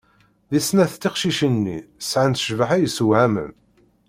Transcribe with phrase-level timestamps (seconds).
[0.49, 1.77] Di snat tiqcicin-nni
[2.09, 3.51] sɛant cbaḥa yessewhamen.